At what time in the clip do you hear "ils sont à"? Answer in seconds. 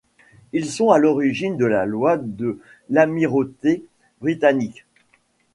0.51-0.97